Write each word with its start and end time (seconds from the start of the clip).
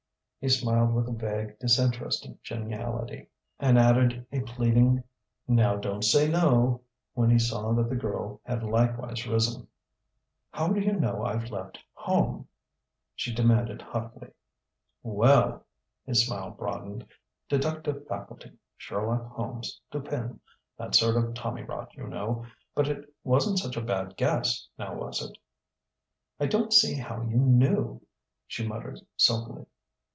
He 0.43 0.49
smiled 0.49 0.95
with 0.95 1.07
a 1.07 1.11
vague, 1.11 1.59
disinterested 1.59 2.35
geniality, 2.43 3.29
and 3.59 3.77
added 3.77 4.25
a 4.31 4.39
pleading 4.41 5.03
"Now 5.47 5.75
don't 5.75 6.01
say 6.03 6.27
no!" 6.27 6.81
when 7.13 7.29
he 7.29 7.37
saw 7.37 7.73
that 7.73 7.89
the 7.89 7.95
girl 7.95 8.41
had 8.43 8.63
likewise 8.63 9.27
risen. 9.27 9.67
"How 10.49 10.69
do 10.69 10.81
you 10.81 10.93
know 10.93 11.23
I've 11.23 11.51
left 11.51 11.77
home?" 11.93 12.47
she 13.13 13.31
demanded 13.31 13.83
hotly. 13.83 14.31
"Well" 15.03 15.63
his 16.07 16.25
smile 16.25 16.49
broadened 16.49 17.05
"deductive 17.47 18.07
faculty 18.07 18.51
Sherlock 18.77 19.29
Holmes 19.33 19.79
Dupin 19.91 20.39
that 20.75 20.95
sort 20.95 21.17
of 21.17 21.35
tommyrot, 21.35 21.93
you 21.95 22.07
know. 22.07 22.47
But 22.73 22.87
it 22.87 23.13
wasn't 23.23 23.59
such 23.59 23.77
a 23.77 23.81
bad 23.81 24.17
guess 24.17 24.67
now 24.75 24.95
was 24.95 25.21
it?" 25.21 25.37
"I 26.39 26.47
don't 26.47 26.73
see 26.73 26.95
how 26.95 27.21
you 27.21 27.37
knew," 27.37 28.01
she 28.47 28.67
muttered 28.67 29.01
sulkily. 29.15 29.67